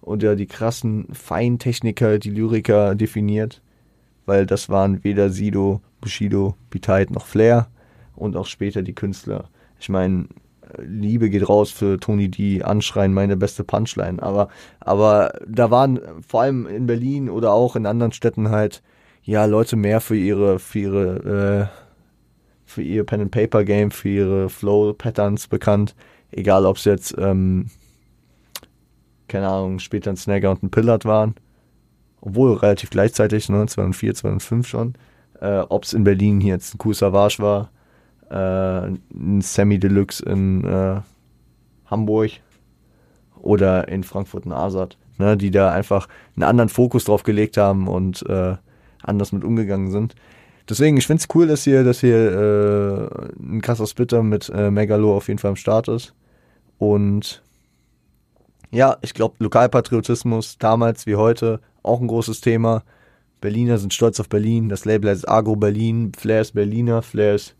[0.00, 3.60] oder die krassen Feintechniker, die Lyriker definiert,
[4.26, 7.66] weil das waren weder Sido Bushido, Bitite noch Flair
[8.14, 9.48] und auch später die Künstler.
[9.80, 10.28] Ich meine,
[10.78, 14.22] Liebe geht raus für Tony D, Anschreien, meine beste Punchline.
[14.22, 18.82] Aber, aber da waren vor allem in Berlin oder auch in anderen Städten halt,
[19.22, 21.78] ja, Leute mehr für ihre, für ihre, äh,
[22.66, 25.94] für ihr Pen and Paper Game, für ihre Flow Patterns bekannt.
[26.30, 27.70] Egal, ob es jetzt, ähm,
[29.28, 31.34] keine Ahnung, später ein Snagger und ein Pillard waren.
[32.20, 34.94] Obwohl relativ gleichzeitig, ne, 2004, 2005 schon
[35.40, 37.70] äh, ob es in Berlin hier jetzt ein Coup Savage war,
[38.30, 41.00] äh, ein Semi Deluxe in äh,
[41.86, 42.32] Hamburg
[43.40, 47.88] oder in Frankfurt ein Asad, ne, die da einfach einen anderen Fokus drauf gelegt haben
[47.88, 48.56] und äh,
[49.02, 50.14] anders mit umgegangen sind.
[50.68, 54.70] Deswegen, ich finde es cool, dass hier, dass hier äh, ein krasser Splitter mit äh,
[54.70, 56.14] Megalo auf jeden Fall am Start ist.
[56.78, 57.42] Und
[58.70, 62.82] ja, ich glaube, Lokalpatriotismus damals wie heute auch ein großes Thema
[63.40, 64.68] Berliner sind stolz auf Berlin.
[64.68, 66.12] Das Label heißt Agro Berlin.
[66.16, 67.02] Flair ist Berliner.
[67.02, 67.54] Flair ist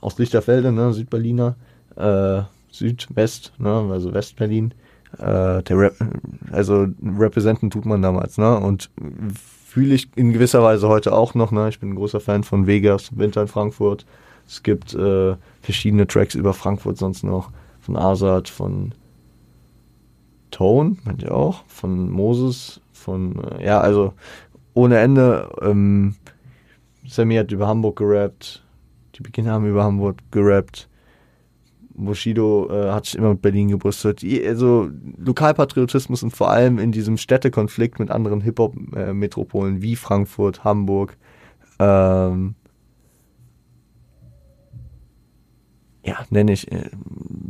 [0.00, 0.92] aus Lichterfelde, ne?
[0.92, 1.56] Südberliner.
[1.96, 3.88] Äh, Südwest, ne?
[3.90, 4.74] Also Westberlin.
[5.18, 5.94] Äh, Rep
[6.52, 8.58] also representen tut man damals, ne?
[8.58, 8.90] Und
[9.66, 11.68] fühle ich in gewisser Weise heute auch noch, ne?
[11.70, 14.04] Ich bin ein großer Fan von Vegas, Winter in Frankfurt.
[14.46, 17.50] Es gibt äh, verschiedene Tracks über Frankfurt sonst noch.
[17.88, 18.92] Von Azad, von
[20.50, 24.12] Tone, ihr auch, von Moses, von, äh, ja, also
[24.74, 25.48] ohne Ende.
[25.62, 26.16] Ähm,
[27.06, 28.62] Sammy hat über Hamburg gerappt,
[29.14, 30.90] die Beginner haben über Hamburg gerappt.
[31.94, 34.22] Bushido äh, hat sich immer mit Berlin gebrüstet.
[34.46, 41.16] Also Lokalpatriotismus und vor allem in diesem Städtekonflikt mit anderen Hip-Hop-Metropolen wie Frankfurt, Hamburg.
[41.78, 42.54] Ähm,
[46.04, 46.90] ja, nenne ich, äh,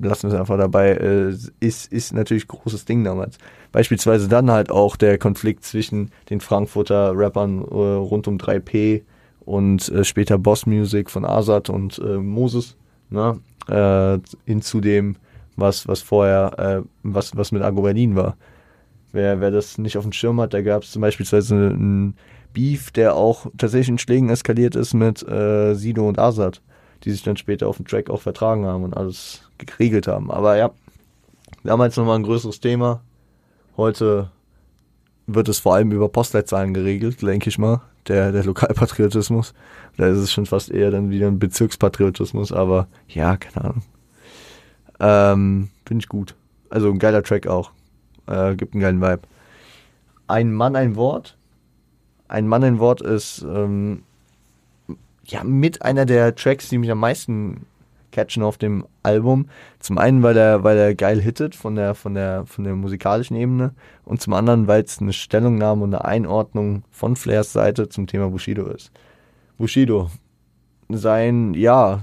[0.01, 3.39] lassen wir es einfach dabei, äh, ist, ist natürlich großes Ding damals.
[3.73, 9.03] Beispielsweise dann halt auch der Konflikt zwischen den Frankfurter Rappern äh, rund um 3P
[9.41, 12.77] und später Boss Music von Azad und Moses,
[13.09, 13.41] ne?
[14.45, 15.17] hin zu dem,
[15.57, 18.37] was, was vorher, was, was mit Agro Berlin war.
[19.13, 22.15] Wer, wer das nicht auf dem Schirm hat, da gab es zum Beispiel einen
[22.53, 26.61] Beef, der auch tatsächlich in Schlägen eskaliert ist mit Sido und Azad,
[27.05, 30.31] die sich dann später auf dem Track auch vertragen haben und alles geregelt haben.
[30.31, 30.71] Aber ja,
[31.65, 33.01] damals nochmal ein größeres Thema.
[33.77, 34.31] Heute
[35.27, 39.55] wird es vor allem über Postleitzahlen geregelt, denke ich mal, der, der Lokalpatriotismus.
[39.97, 43.83] Da ist es schon fast eher dann wieder ein Bezirkspatriotismus, aber ja, keine Ahnung.
[45.01, 46.35] Ähm, Finde ich gut.
[46.71, 47.73] Also ein geiler Track auch.
[48.27, 49.23] Äh, gibt einen geilen Vibe.
[50.27, 51.37] Ein Mann, ein Wort.
[52.29, 54.03] Ein Mann, ein Wort ist ähm,
[55.31, 57.67] ja mit einer der Tracks, die mich am meisten
[58.11, 59.49] catchen auf dem Album.
[59.81, 63.37] Zum einen, weil er, weil er geil hittet von der, von der, von der musikalischen
[63.37, 68.07] Ebene und zum anderen, weil es eine Stellungnahme und eine Einordnung von Flairs Seite zum
[68.07, 68.91] Thema Bushido ist.
[69.59, 70.11] Bushido,
[70.89, 72.01] sein, ja,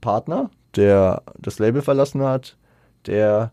[0.00, 2.56] Partner, der das Label verlassen hat,
[3.06, 3.52] der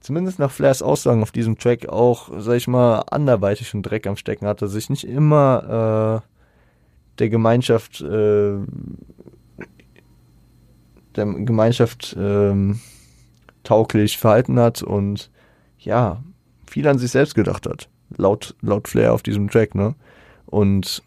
[0.00, 4.16] zumindest nach Flairs Aussagen auf diesem Track auch, sag ich mal, anderweitig schon Dreck am
[4.16, 6.35] Stecken hatte, sich nicht immer äh,
[7.18, 8.58] der Gemeinschaft äh,
[11.16, 12.80] der Gemeinschaft ähm,
[13.64, 15.30] tauglich verhalten hat und
[15.78, 16.22] ja,
[16.66, 17.88] viel an sich selbst gedacht hat.
[18.16, 19.94] Laut, laut Flair auf diesem Track, ne?
[20.46, 21.02] Und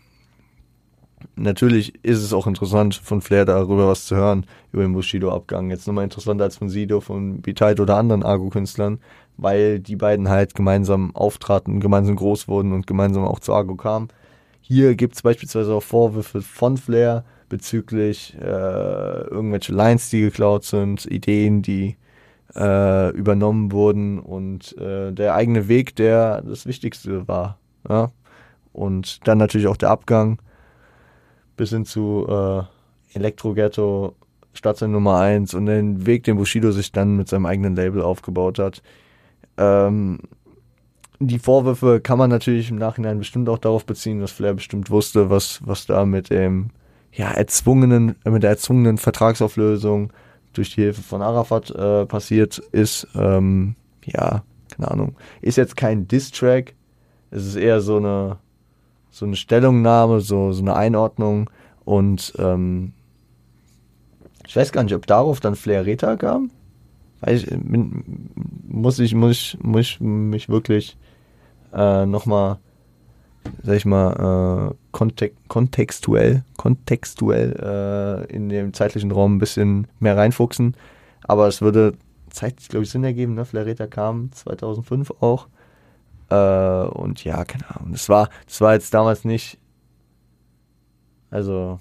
[1.35, 5.69] natürlich ist es auch interessant, von Flair darüber was zu hören, über den Bushido-Abgang.
[5.69, 8.99] Jetzt nochmal interessanter als von Sido, von B-Tide oder anderen Argo-Künstlern,
[9.37, 14.09] weil die beiden halt gemeinsam auftraten, gemeinsam groß wurden und gemeinsam auch zu Argo kamen.
[14.71, 21.07] Hier gibt es beispielsweise auch Vorwürfe von Flair, bezüglich äh, irgendwelche Lines, die geklaut sind,
[21.07, 21.97] Ideen, die
[22.55, 27.57] äh, übernommen wurden und äh, der eigene Weg, der das Wichtigste war.
[27.89, 28.11] Ja?
[28.71, 30.39] Und dann natürlich auch der Abgang
[31.57, 34.13] bis hin zu äh, Elektro-Ghetto,
[34.53, 38.59] Stadtteil Nummer 1 und den Weg, den Bushido sich dann mit seinem eigenen Label aufgebaut
[38.59, 38.83] hat.
[39.57, 40.19] Ähm,
[41.19, 45.29] die Vorwürfe kann man natürlich im Nachhinein bestimmt auch darauf beziehen, dass Flair bestimmt wusste,
[45.29, 46.69] was, was da mit dem
[47.11, 50.13] ja, erzwungenen, mit der erzwungenen Vertragsauflösung
[50.53, 53.07] durch die Hilfe von Arafat äh, passiert ist.
[53.15, 54.43] Ähm, ja,
[54.75, 55.15] keine Ahnung.
[55.41, 56.73] Ist jetzt kein Diss-Track.
[57.31, 58.37] Es ist eher so eine,
[59.11, 61.49] so eine Stellungnahme, so, so eine Einordnung.
[61.83, 62.93] Und ähm,
[64.47, 66.51] ich weiß gar nicht, ob darauf dann Flair Reta kam.
[67.21, 67.57] Weiß ich,
[68.67, 70.97] muss ich, muss ich, muss ich mich wirklich
[71.73, 72.59] äh, nochmal
[73.63, 80.17] sag ich mal, äh, kontek kontextuell, kontextuell äh, in dem zeitlichen Raum ein bisschen mehr
[80.17, 80.75] reinfuchsen.
[81.23, 81.93] Aber es würde
[82.29, 83.35] zeitlich, glaube ich, Sinn ergeben.
[83.35, 83.45] Ne?
[83.45, 85.47] Flareta kam 2005 auch.
[86.29, 87.91] Äh, und ja, keine Ahnung.
[87.91, 89.57] Das war, das war jetzt damals nicht.
[91.31, 91.79] Also,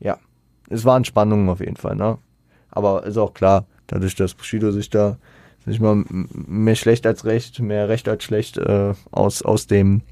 [0.00, 0.18] ja.
[0.70, 2.18] Es waren Spannungen auf jeden Fall, ne?
[2.70, 5.18] Aber ist auch klar, dadurch, dass Bushido sich da,
[5.66, 10.02] sag mal, mehr schlecht als recht, mehr recht als schlecht äh, aus, aus dem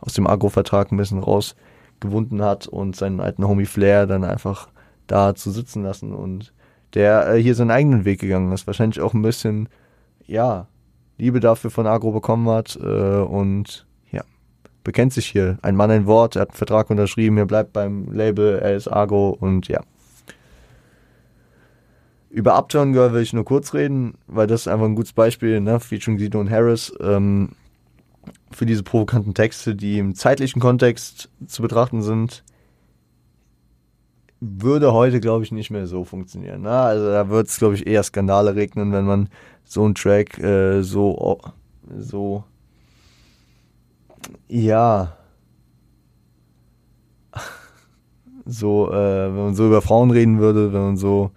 [0.00, 4.68] aus dem Agro-Vertrag ein bisschen rausgewunden hat und seinen alten Homie Flair dann einfach
[5.06, 6.52] da zu sitzen lassen und
[6.94, 8.66] der äh, hier seinen eigenen Weg gegangen ist.
[8.66, 9.68] Wahrscheinlich auch ein bisschen,
[10.26, 10.66] ja,
[11.18, 14.22] Liebe dafür von Agro bekommen hat äh, und ja,
[14.84, 15.58] bekennt sich hier.
[15.62, 18.88] Ein Mann, ein Wort, er hat einen Vertrag unterschrieben, er bleibt beim Label, er ist
[18.88, 19.80] Agro und ja.
[22.38, 25.60] Über Uptown Girl will ich nur kurz reden, weil das ist einfach ein gutes Beispiel,
[25.60, 25.80] ne?
[25.80, 27.48] featuring Dino und Harris, ähm,
[28.52, 32.44] für diese provokanten Texte, die im zeitlichen Kontext zu betrachten sind,
[34.38, 36.62] würde heute, glaube ich, nicht mehr so funktionieren.
[36.62, 36.70] Ne?
[36.70, 39.30] Also da wird es, glaube ich, eher Skandale regnen, wenn man
[39.64, 41.40] so einen Track äh, so,
[41.96, 42.44] so,
[44.46, 45.16] ja,
[48.46, 51.32] so, äh, wenn man so über Frauen reden würde, wenn man so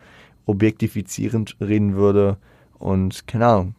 [0.52, 2.38] objektifizierend reden würde
[2.78, 3.76] und keine Ahnung,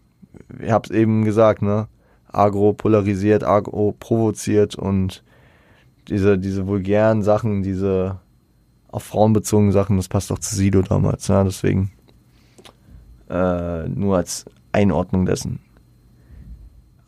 [0.60, 1.88] ich hab's eben gesagt, ne?
[2.28, 5.22] Agro polarisiert, agro provoziert und
[6.08, 8.20] diese, diese vulgären Sachen, diese
[8.88, 11.90] auf Frauen bezogenen Sachen, das passt auch zu Sido damals, ja, deswegen
[13.30, 15.60] äh, nur als Einordnung dessen.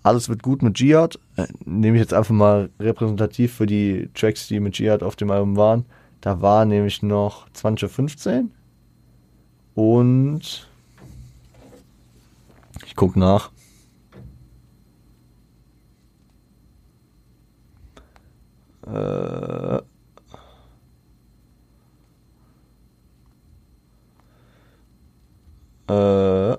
[0.03, 4.49] Alles wird gut mit Jihad, äh, nehme ich jetzt einfach mal repräsentativ für die Tracks,
[4.49, 5.87] die mit Jihad auf dem Album waren.
[6.21, 8.51] Da war nämlich noch 2015
[9.75, 10.69] und
[12.87, 13.51] ich gucke nach.
[18.87, 19.81] Äh,
[25.89, 26.59] äh,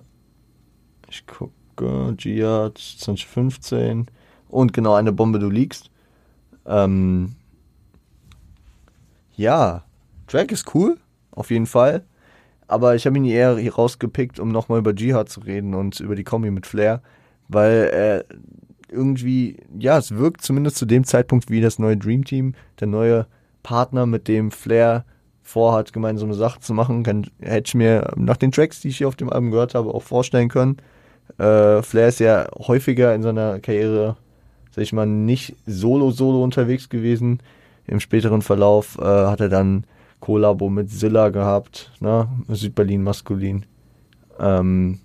[1.09, 4.07] ich gucke, Jihad 2015
[4.49, 5.89] und genau eine Bombe du liegst.
[6.65, 7.35] Ähm,
[9.35, 9.83] ja,
[10.27, 10.97] Track ist cool,
[11.31, 12.03] auf jeden Fall.
[12.67, 16.15] Aber ich habe ihn eher hier rausgepickt, um nochmal über Jihad zu reden und über
[16.15, 17.01] die Kombi mit Flair,
[17.47, 18.25] weil er
[18.91, 23.27] irgendwie, ja, es wirkt zumindest zu dem Zeitpunkt wie das neue Dream Team, der neue
[23.63, 25.05] Partner, mit dem Flair
[25.41, 27.03] vorhat, gemeinsame Sachen zu machen.
[27.03, 29.93] Kann, hätte ich mir nach den Tracks, die ich hier auf dem Album gehört habe,
[29.93, 30.77] auch vorstellen können.
[31.37, 34.17] Äh, Flair ist ja häufiger in seiner Karriere,
[34.71, 37.39] sag ich mal, nicht solo-solo unterwegs gewesen.
[37.87, 39.85] Im späteren Verlauf äh, hat er dann
[40.25, 42.27] Kollabo mit Zilla gehabt, ne?
[42.49, 43.65] Südberlin maskulin.
[44.39, 44.99] Ähm,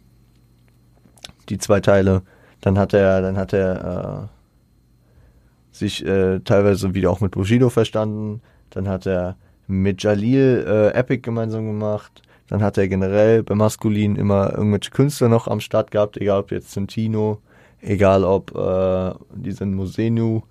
[1.48, 2.22] die zwei Teile
[2.61, 8.42] dann hat er, dann hat er äh, sich äh, teilweise wieder auch mit Bushido verstanden.
[8.70, 12.22] Dann hat er mit Jalil äh, Epic gemeinsam gemacht.
[12.48, 16.50] Dann hat er generell bei Maskulin immer irgendwelche Künstler noch am Start gehabt, egal ob
[16.50, 17.38] jetzt Centino,
[17.80, 20.42] egal ob äh, diesen Mosenu.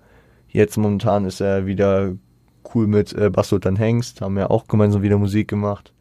[0.48, 2.14] Jetzt momentan ist er wieder
[2.74, 5.92] cool mit äh, Basultan Hengst, haben ja auch gemeinsam wieder Musik gemacht.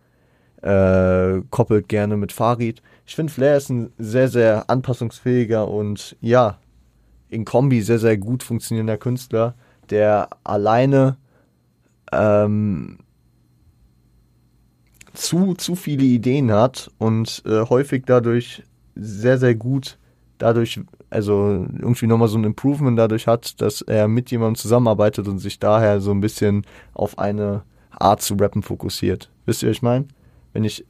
[0.61, 6.59] Äh, koppelt gerne mit Farid ich finde, Flair ist ein sehr, sehr anpassungsfähiger und ja,
[7.27, 9.55] in Kombi sehr, sehr gut funktionierender Künstler,
[9.89, 11.17] der alleine
[12.11, 12.99] ähm,
[15.15, 18.61] zu, zu viele Ideen hat und äh, häufig dadurch
[18.93, 19.97] sehr, sehr gut
[20.39, 25.37] dadurch, also irgendwie nochmal so ein Improvement dadurch hat, dass er mit jemandem zusammenarbeitet und
[25.37, 29.29] sich daher so ein bisschen auf eine Art zu rappen fokussiert.
[29.45, 30.05] Wisst ihr, was ich meine?
[30.53, 30.85] Wenn ich,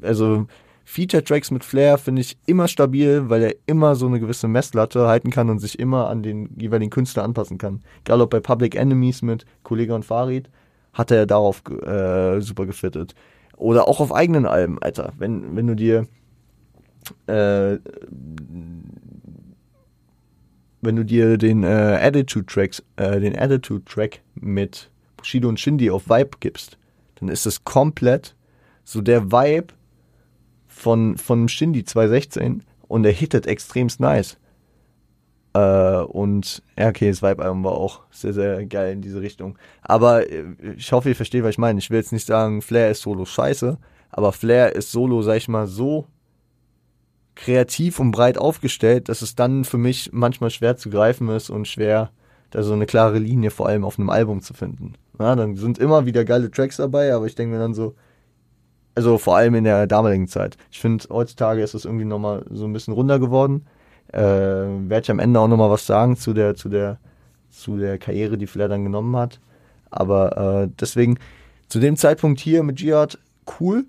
[0.00, 0.46] also
[0.84, 5.30] Feature-Tracks mit Flair finde ich immer stabil, weil er immer so eine gewisse Messlatte halten
[5.30, 7.80] kann und sich immer an den jeweiligen Künstler anpassen kann.
[8.04, 10.48] Egal ob bei Public Enemies mit Kollega und Farid,
[10.92, 13.14] hat er darauf äh, super gefittet.
[13.56, 15.12] Oder auch auf eigenen Alben, Alter.
[15.18, 16.06] Wenn, wenn du dir
[17.26, 17.78] äh,
[20.80, 25.90] wenn du dir den äh, Attitude Tracks, äh, den Attitude Track mit Bushido und Shindy
[25.90, 26.78] auf Vibe gibst,
[27.16, 28.34] dann ist es komplett
[28.84, 29.74] so der Vibe,
[30.72, 34.38] von, von Shindy 216 und er hittet extremst nice.
[35.54, 39.58] Äh, und ja, okay, das Vibe-Album war auch sehr, sehr geil in diese Richtung.
[39.82, 40.44] Aber äh,
[40.76, 41.78] ich hoffe, ihr versteht, was ich meine.
[41.78, 43.78] Ich will jetzt nicht sagen, Flair ist solo scheiße,
[44.10, 46.06] aber Flair ist solo, sag ich mal, so
[47.34, 51.66] kreativ und breit aufgestellt, dass es dann für mich manchmal schwer zu greifen ist und
[51.66, 52.10] schwer,
[52.50, 54.94] da so eine klare Linie vor allem auf einem Album zu finden.
[55.18, 57.94] Ja, dann sind immer wieder geile Tracks dabei, aber ich denke mir dann so,
[58.94, 60.56] also vor allem in der damaligen Zeit.
[60.70, 63.66] Ich finde, heutzutage ist es irgendwie nochmal so ein bisschen runder geworden.
[64.12, 66.98] Äh, Werde ich am Ende auch nochmal was sagen zu der, zu der,
[67.50, 69.40] zu der Karriere, die Flair dann genommen hat.
[69.90, 71.18] Aber äh, deswegen,
[71.68, 73.18] zu dem Zeitpunkt hier mit Jihad,
[73.60, 73.84] cool.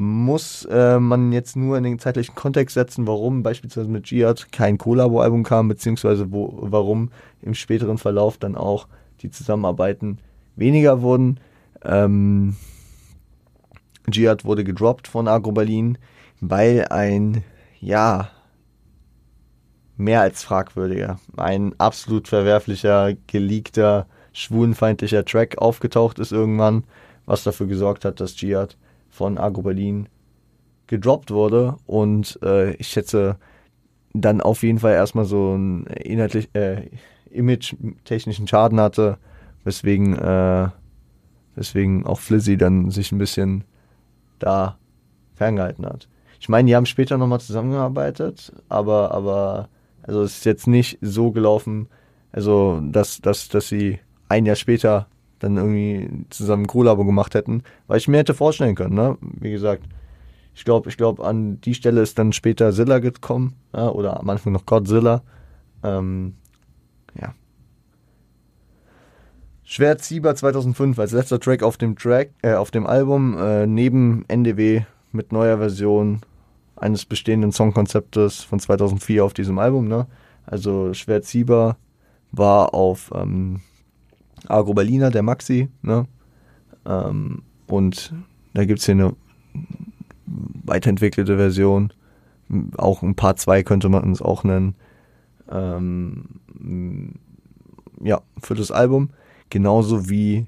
[0.00, 4.78] Muss äh, man jetzt nur in den zeitlichen Kontext setzen, warum beispielsweise mit Jihad kein
[4.78, 7.10] Collabo-Album kam, beziehungsweise wo, warum
[7.42, 8.86] im späteren Verlauf dann auch
[9.22, 10.18] die Zusammenarbeiten
[10.54, 11.40] weniger wurden.
[11.84, 12.54] Ähm,
[14.08, 15.98] Jihad wurde gedroppt von Agro Berlin,
[16.40, 17.42] weil ein,
[17.80, 18.30] ja,
[19.96, 26.84] mehr als fragwürdiger, ein absolut verwerflicher, geleakter, schwulenfeindlicher Track aufgetaucht ist irgendwann,
[27.26, 28.76] was dafür gesorgt hat, dass Jihad
[29.18, 30.08] von Agro Berlin
[30.86, 33.36] gedroppt wurde und äh, ich schätze
[34.14, 36.88] dann auf jeden Fall erstmal so einen inhaltlich, äh,
[37.30, 39.18] image-technischen Schaden hatte,
[39.64, 40.68] weswegen, äh,
[41.56, 43.64] weswegen auch Flizzy dann sich ein bisschen
[44.38, 44.78] da
[45.34, 46.08] ferngehalten hat.
[46.40, 49.68] Ich meine, die haben später nochmal zusammengearbeitet, aber, aber,
[50.02, 51.88] also es ist jetzt nicht so gelaufen,
[52.30, 57.62] also, dass, dass, dass sie ein Jahr später dann irgendwie zusammen ein Kollabo gemacht hätten,
[57.86, 59.16] weil ich mir hätte vorstellen können, ne?
[59.20, 59.84] Wie gesagt,
[60.54, 64.28] ich glaube, ich glaube, an die Stelle ist dann später Zilla gekommen, ja, oder am
[64.28, 65.22] Anfang noch Godzilla.
[65.84, 66.34] Ähm,
[67.20, 67.32] ja.
[69.62, 74.24] Schwer Zieber 2005 als letzter Track auf dem Track, äh, auf dem Album, äh, neben
[74.26, 76.22] NDW mit neuer Version
[76.74, 80.06] eines bestehenden Songkonzeptes von 2004 auf diesem Album, ne?
[80.44, 81.76] Also Schwer Zieber
[82.32, 83.60] war auf ähm,
[84.46, 86.06] Agro Berliner, der Maxi, ne?
[86.86, 88.12] Ähm, und
[88.54, 89.16] da gibt es hier eine
[90.26, 91.92] weiterentwickelte Version.
[92.76, 94.74] Auch ein Part 2 könnte man es auch nennen.
[95.50, 96.24] Ähm,
[98.02, 99.10] ja, für das Album.
[99.50, 100.46] Genauso wie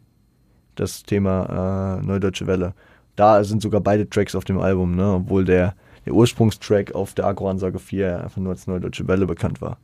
[0.75, 2.75] das Thema äh, Neudeutsche Welle.
[3.17, 5.15] Da sind sogar beide Tracks auf dem Album, ne?
[5.15, 5.75] obwohl der,
[6.07, 9.79] der Ursprungstrack auf der Agro-Ansage 4 einfach nur als Neudeutsche Welle bekannt war.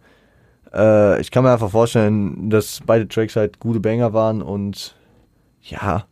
[0.73, 4.95] Äh, ich kann mir einfach vorstellen, dass beide Tracks halt gute Banger waren und
[5.63, 6.05] ja,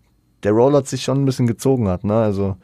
[0.43, 2.05] der Rollout sich schon ein bisschen gezogen hat.
[2.05, 2.15] Ne?
[2.15, 2.57] Also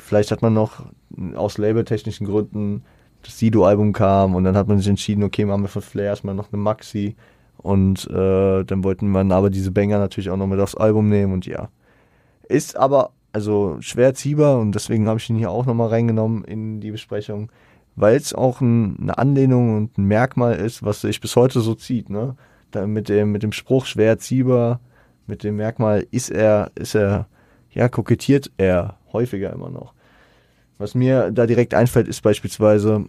[0.00, 0.86] vielleicht hat man noch
[1.34, 2.82] aus labeltechnischen Gründen
[3.22, 6.34] das Sido-Album kam und dann hat man sich entschieden, okay, machen wir von Flair erstmal
[6.34, 7.16] noch eine Maxi
[7.56, 11.32] und äh, dann wollten man aber diese Banger natürlich auch noch mit aufs Album nehmen
[11.32, 11.70] und ja.
[12.48, 16.80] Ist aber also schwer ziehbar und deswegen habe ich ihn hier auch nochmal reingenommen in
[16.80, 17.50] die Besprechung,
[17.96, 21.74] weil es auch ein, eine Anlehnung und ein Merkmal ist, was sich bis heute so
[21.74, 22.10] zieht.
[22.10, 22.36] Ne?
[22.70, 24.80] Da mit, dem, mit dem Spruch schwer ziehbar,
[25.26, 27.26] mit dem Merkmal ist er, ist er,
[27.70, 29.94] ja, kokettiert er häufiger immer noch.
[30.78, 33.04] Was mir da direkt einfällt, ist beispielsweise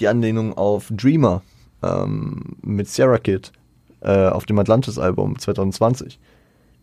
[0.00, 1.42] die Anlehnung auf Dreamer
[1.82, 3.52] ähm, mit Sarah Kid
[4.00, 6.18] äh, auf dem Atlantis-Album 2020.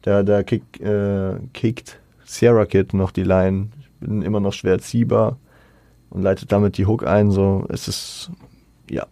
[0.02, 4.80] Da, da kick, äh, kickt Sierra Kid noch die Line, ich bin immer noch schwer
[4.80, 5.38] ziehbar
[6.12, 7.32] und leitet damit die Hook ein.
[7.32, 8.32] So, es ist
[8.90, 9.08] ja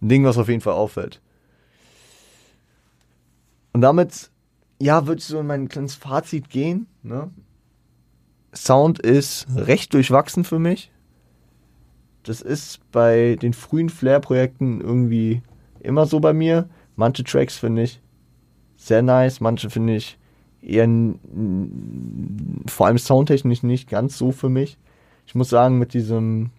[0.00, 1.20] ein Ding, was auf jeden Fall auffällt.
[3.72, 4.30] Und damit,
[4.80, 6.86] ja, würde ich so in mein kleines Fazit gehen.
[7.02, 7.30] Ne?
[8.54, 10.92] Sound ist recht durchwachsen für mich.
[12.22, 15.42] Das ist bei den frühen Flair-Projekten irgendwie
[15.80, 16.68] immer so bei mir.
[16.96, 18.00] Manche Tracks finde ich
[18.76, 20.18] sehr nice, manche finde ich
[20.62, 20.88] eher
[22.66, 24.78] vor allem soundtechnisch nicht ganz so für mich.
[25.26, 26.50] Ich muss sagen, mit diesem,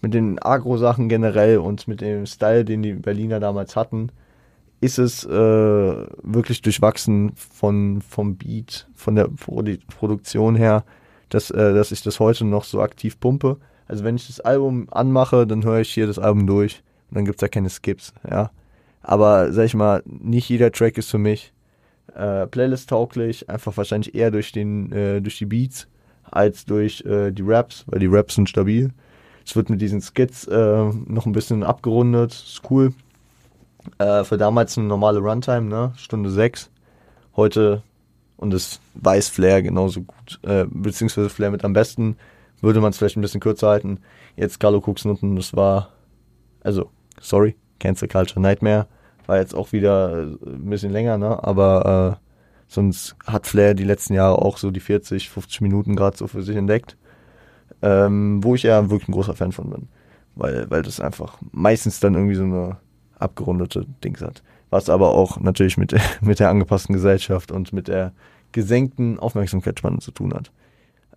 [0.00, 4.10] mit den Agro-Sachen generell und mit dem Style, den die Berliner damals hatten,
[4.80, 10.84] ist es äh, wirklich durchwachsen von, vom Beat, von der Produktion her
[11.34, 13.58] dass, äh, dass ich das heute noch so aktiv pumpe.
[13.86, 17.24] Also wenn ich das Album anmache, dann höre ich hier das Album durch und dann
[17.24, 18.50] gibt es da keine Skips, ja.
[19.02, 21.52] Aber sag ich mal, nicht jeder Track ist für mich
[22.14, 25.88] äh, Playlist tauglich, einfach wahrscheinlich eher durch den, äh, durch die Beats
[26.30, 28.90] als durch äh, die Raps, weil die Raps sind stabil.
[29.46, 32.92] Es wird mit diesen Skits äh, noch ein bisschen abgerundet, ist cool.
[33.98, 35.92] Äh, für damals eine normale Runtime, ne?
[35.96, 36.70] Stunde 6.
[37.36, 37.82] Heute
[38.36, 42.16] und das weiß Flair genauso gut, äh, beziehungsweise Flair mit am besten,
[42.60, 44.00] würde man es vielleicht ein bisschen kürzer halten.
[44.36, 45.90] Jetzt Carlo Cooks Nutten, das war,
[46.62, 48.86] also, sorry, Cancel Culture Nightmare,
[49.26, 51.42] war jetzt auch wieder äh, ein bisschen länger, ne?
[51.42, 52.23] aber äh,
[52.68, 56.42] sonst hat Flair die letzten Jahre auch so die 40, 50 Minuten gerade so für
[56.42, 56.96] sich entdeckt,
[57.82, 59.88] ähm, wo ich ja wirklich ein großer Fan von bin,
[60.34, 62.76] weil, weil das einfach meistens dann irgendwie so eine
[63.18, 64.42] abgerundete Dings hat
[64.74, 68.12] was aber auch natürlich mit, mit der angepassten Gesellschaft und mit der
[68.50, 70.50] gesenkten Aufmerksamkeitsspanne zu tun hat.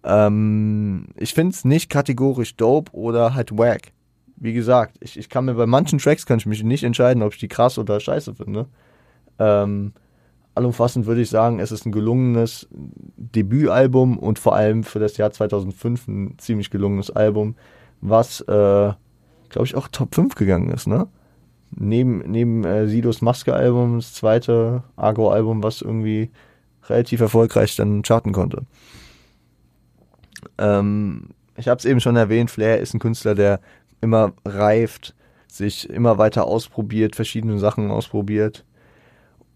[0.04, 3.94] Ähm, ich finde es nicht kategorisch dope oder halt wack.
[4.36, 7.34] Wie gesagt, ich, ich kann mir bei manchen Tracks kann ich mich nicht entscheiden, ob
[7.34, 8.68] ich die krass oder scheiße finde.
[9.40, 9.94] Ähm,
[10.58, 15.32] allumfassend würde ich sagen, es ist ein gelungenes Debütalbum und vor allem für das Jahr
[15.32, 17.56] 2005 ein ziemlich gelungenes Album,
[18.02, 21.08] was, äh, glaube ich, auch Top 5 gegangen ist, ne?
[21.72, 26.30] neben, neben äh, Sidos Maske-Album das zweite Agro-Album, was irgendwie
[26.88, 28.64] relativ erfolgreich dann charten konnte.
[30.58, 33.60] Ähm, ich habe es eben schon erwähnt, Flair ist ein Künstler, der
[34.02, 35.16] immer reift,
[35.48, 38.64] sich immer weiter ausprobiert, verschiedene Sachen ausprobiert.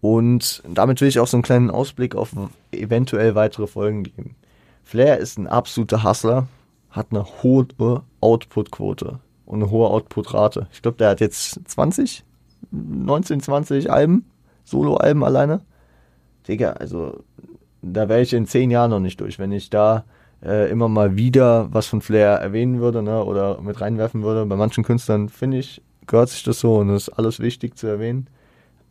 [0.02, 2.30] Und damit will ich auch so einen kleinen Ausblick auf
[2.72, 4.34] eventuell weitere Folgen geben.
[4.82, 6.48] Flair ist ein absoluter Hustler,
[6.90, 10.66] hat eine hohe Output-Quote und eine hohe Output-Rate.
[10.72, 12.24] Ich glaube, der hat jetzt 20,
[12.72, 14.26] 19, 20 Alben,
[14.64, 15.60] Solo-Alben alleine.
[16.48, 17.22] Digga, also
[17.80, 20.04] da wäre ich in zehn Jahren noch nicht durch, wenn ich da
[20.44, 24.46] äh, immer mal wieder was von Flair erwähnen würde ne, oder mit reinwerfen würde.
[24.46, 28.26] Bei manchen Künstlern, finde ich, gehört sich das so und ist alles wichtig zu erwähnen.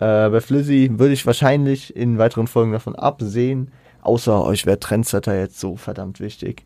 [0.02, 3.72] Äh, bei Flizzy würde ich wahrscheinlich in weiteren Folgen davon absehen,
[4.02, 6.66] außer euch wäre Trendsetter jetzt so verdammt wichtig.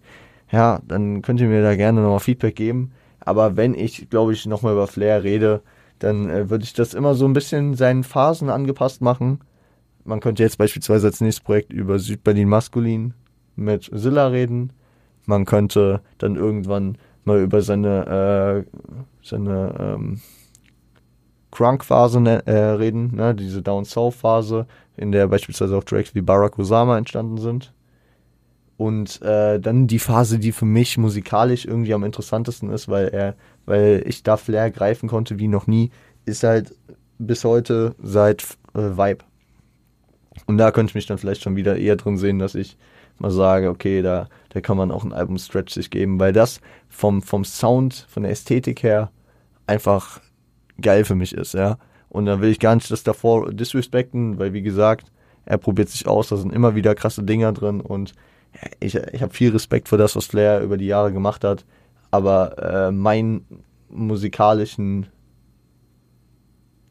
[0.51, 2.93] Ja, dann könnt ihr mir da gerne nochmal Feedback geben.
[3.19, 5.61] Aber wenn ich, glaube ich, nochmal über Flair rede,
[5.99, 9.39] dann äh, würde ich das immer so ein bisschen seinen Phasen angepasst machen.
[10.05, 13.15] Man könnte jetzt beispielsweise als nächstes Projekt über Südberlin Maskulin
[13.57, 14.71] mit Silla reden.
[15.25, 18.79] Man könnte dann irgendwann mal über seine, äh,
[19.21, 20.21] seine ähm,
[21.56, 23.34] Crunk-Phase ne, äh, reden, ne?
[23.34, 24.66] diese Down-South-Phase,
[24.97, 27.74] in der beispielsweise auch Tracks wie Barack Osama entstanden sind.
[28.78, 33.36] Und äh, dann die Phase, die für mich musikalisch irgendwie am interessantesten ist, weil er,
[33.66, 35.91] weil ich da Flair greifen konnte wie noch nie,
[36.26, 36.76] ist halt
[37.18, 38.43] bis heute seit
[38.74, 39.24] äh, Vibe.
[40.47, 42.78] Und da könnte ich mich dann vielleicht schon wieder eher drin sehen, dass ich
[43.18, 47.22] mal sage, okay, da, da kann man auch ein Album-Stretch sich geben, weil das vom,
[47.22, 49.10] vom Sound, von der Ästhetik her
[49.68, 50.20] einfach
[50.82, 51.78] geil für mich ist, ja.
[52.09, 55.11] Und dann will ich gar nicht das davor disrespekten, weil wie gesagt,
[55.45, 58.13] er probiert sich aus, da sind immer wieder krasse Dinger drin und
[58.80, 61.65] ich, ich habe viel Respekt für das, was Flair über die Jahre gemacht hat,
[62.11, 62.57] aber
[62.88, 63.45] äh, meinen
[63.89, 65.07] musikalischen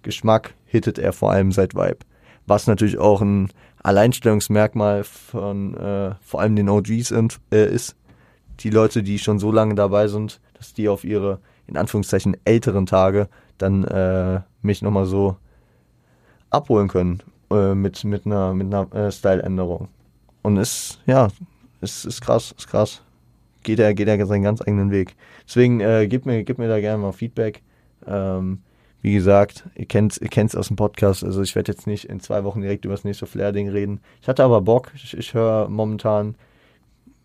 [0.03, 1.99] Geschmack hittet er vor allem seit Vibe.
[2.47, 3.49] Was natürlich auch ein
[3.83, 7.97] Alleinstellungsmerkmal von äh, vor allem den OGs sind, äh, ist.
[8.61, 12.87] Die Leute, die schon so lange dabei sind, dass die auf ihre, in Anführungszeichen, älteren
[12.87, 13.29] Tage
[13.59, 15.37] dann äh, mich nochmal so
[16.51, 19.89] abholen können äh, mit, mit einer, mit einer äh, Style-Änderung.
[20.43, 21.29] Und ist, ja,
[21.81, 23.03] ist, ist krass, ist krass.
[23.63, 25.17] Geht er, geht er seinen ganz eigenen Weg.
[25.47, 27.63] Deswegen äh, gib, mir, gib mir da gerne mal Feedback.
[28.07, 28.61] Ähm,
[29.01, 32.43] wie gesagt, ihr kennt kennt's aus dem Podcast, also ich werde jetzt nicht in zwei
[32.43, 34.01] Wochen direkt über das nächste Flair-Ding reden.
[34.23, 36.37] Ich hatte aber Bock, ich, ich höre momentan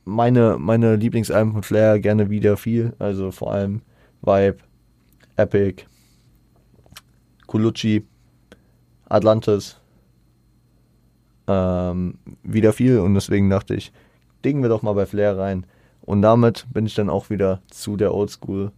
[0.04, 3.82] meine, meine Lieblingsalben von Flair gerne wieder viel, also vor allem
[4.22, 4.58] Vibe,
[5.38, 5.86] Epic,
[7.50, 8.06] Colucci,
[9.10, 9.78] Atlantis,
[11.48, 13.92] ähm, wieder viel und deswegen dachte ich,
[14.46, 15.66] dingen wir doch mal bei Flair rein.
[16.02, 18.72] Und damit bin ich dann auch wieder zu der Oldschool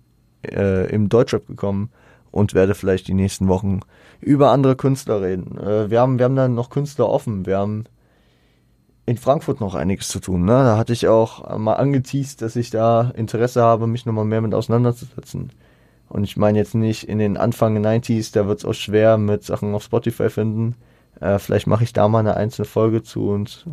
[0.48, 1.90] äh, im Deutschrap gekommen
[2.32, 3.82] und werde vielleicht die nächsten Wochen
[4.22, 5.58] über andere Künstler reden.
[5.58, 7.46] Äh, wir, haben, wir haben dann noch Künstler offen.
[7.46, 7.84] Wir haben
[9.06, 10.46] in Frankfurt noch einiges zu tun.
[10.46, 10.54] Ne?
[10.54, 14.54] Da hatte ich auch mal angeteased, dass ich da Interesse habe, mich nochmal mehr mit
[14.54, 15.52] auseinanderzusetzen.
[16.12, 19.44] Und ich meine jetzt nicht in den Anfang 90s, da wird es auch schwer mit
[19.44, 20.76] Sachen auf Spotify finden.
[21.22, 23.66] Äh, vielleicht mache ich da mal eine einzelne Folge zu und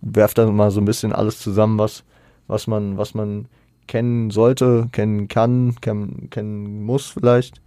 [0.00, 2.04] werfe dann mal so ein bisschen alles zusammen, was,
[2.46, 3.48] was man, was man
[3.86, 7.60] kennen sollte, kennen kann, kennen, kennen muss vielleicht.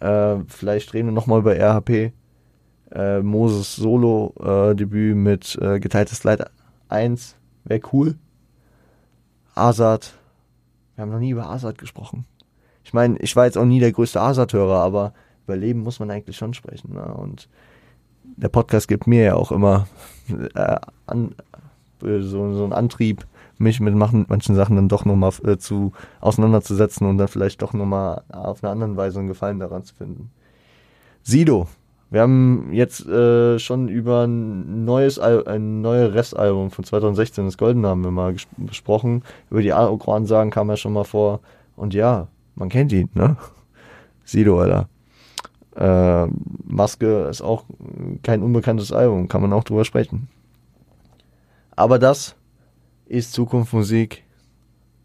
[0.00, 2.12] Äh, vielleicht reden wir nochmal über RHP.
[2.90, 6.50] Äh, Moses Solo-Debüt äh, mit äh, geteiltes Slide
[6.88, 8.18] 1 wäre cool.
[9.54, 10.14] Azad.
[10.96, 12.26] Wir haben noch nie über Azad gesprochen.
[12.90, 15.12] Ich meine, ich war jetzt auch nie der größte Azad-Hörer, aber
[15.46, 16.94] über Leben muss man eigentlich schon sprechen.
[16.94, 17.04] Ne?
[17.04, 17.48] Und
[18.24, 19.86] der Podcast gibt mir ja auch immer
[20.28, 20.76] äh,
[21.06, 21.36] an,
[22.02, 23.24] äh, so, so einen Antrieb,
[23.58, 28.24] mich mit manchen Sachen dann doch nochmal äh, zu auseinanderzusetzen und dann vielleicht doch nochmal
[28.28, 30.32] auf eine andere Weise einen Gefallen daran zu finden.
[31.22, 31.68] Sido.
[32.10, 37.56] Wir haben jetzt äh, schon über ein neues Al ein neues Restalbum von 2016, das
[37.56, 39.22] Golden haben wir mal besprochen.
[39.48, 41.38] Über die Ansagen kam er schon mal vor.
[41.76, 42.26] Und ja,
[42.60, 43.36] man kennt ihn, ne?
[44.24, 44.88] Sido, Alter.
[45.74, 46.30] Äh,
[46.64, 47.64] Maske ist auch
[48.22, 50.28] kein unbekanntes Album, kann man auch drüber sprechen.
[51.74, 52.36] Aber das
[53.06, 54.24] ist Zukunftsmusik.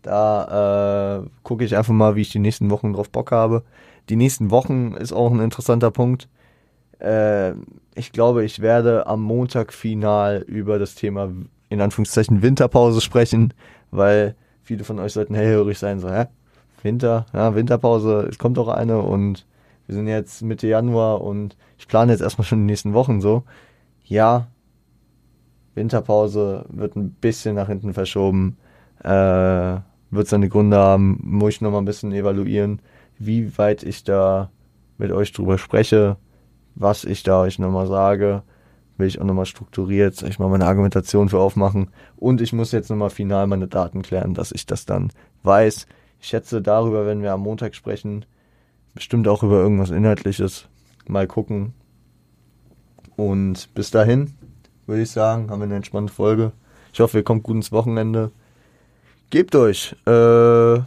[0.01, 3.63] Da äh, gucke ich einfach mal, wie ich die nächsten Wochen drauf Bock habe.
[4.09, 6.27] Die nächsten Wochen ist auch ein interessanter Punkt.
[6.99, 7.53] Äh,
[7.95, 11.31] ich glaube, ich werde am Montag final über das Thema
[11.69, 13.53] in Anführungszeichen Winterpause sprechen,
[13.91, 16.25] weil viele von euch sollten hellhörig sein, so, hä?
[16.85, 19.45] Winter, ja, Winterpause, es kommt doch eine und
[19.87, 23.43] wir sind jetzt Mitte Januar und ich plane jetzt erstmal schon die nächsten Wochen so.
[24.05, 24.47] Ja,
[25.73, 28.57] Winterpause wird ein bisschen nach hinten verschoben.
[29.03, 29.79] Äh,
[30.11, 32.81] wird seine Gründe haben, muss ich nochmal ein bisschen evaluieren,
[33.19, 34.49] wie weit ich da
[34.97, 36.17] mit euch drüber spreche,
[36.75, 38.43] was ich da euch nochmal sage.
[38.97, 41.89] Will ich auch nochmal strukturiert, sag ich mal, meine Argumentation für aufmachen.
[42.15, 45.11] Und ich muss jetzt nochmal final meine Daten klären, dass ich das dann
[45.43, 45.85] weiß.
[46.19, 48.25] Ich schätze darüber, wenn wir am Montag sprechen,
[48.93, 50.67] bestimmt auch über irgendwas Inhaltliches.
[51.07, 51.73] Mal gucken.
[53.15, 54.33] Und bis dahin
[54.87, 55.49] würde ich sagen.
[55.49, 56.51] Haben wir eine entspannte Folge.
[56.93, 58.31] Ich hoffe, ihr kommt gut ins Wochenende.
[59.29, 60.79] Gebt euch, äh,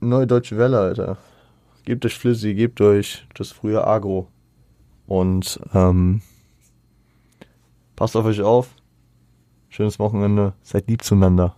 [0.00, 1.16] neue deutsche Welle, Alter.
[1.84, 4.28] Gebt euch Flizzy, gebt euch das frühe Agro.
[5.06, 6.22] Und, ähm,
[7.96, 8.70] passt auf euch auf.
[9.68, 10.52] Schönes Wochenende.
[10.62, 11.56] Seid lieb zueinander.